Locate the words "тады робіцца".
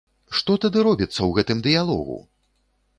0.63-1.17